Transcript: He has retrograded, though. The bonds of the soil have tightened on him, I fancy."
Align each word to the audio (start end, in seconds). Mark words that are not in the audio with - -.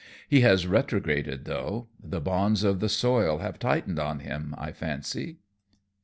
He 0.27 0.41
has 0.41 0.65
retrograded, 0.65 1.45
though. 1.45 1.87
The 2.03 2.19
bonds 2.19 2.63
of 2.63 2.79
the 2.79 2.89
soil 2.89 3.37
have 3.37 3.59
tightened 3.59 3.99
on 3.99 4.21
him, 4.21 4.55
I 4.57 4.71
fancy." 4.71 5.37